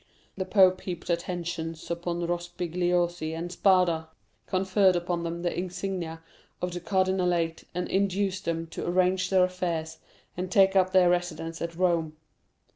[0.35, 4.09] The pope heaped attentions upon Rospigliosi and Spada,
[4.47, 6.23] conferred upon them the insignia
[6.59, 9.99] of the cardinalate, and induced them to arrange their affairs
[10.35, 12.17] and take up their residence at Rome.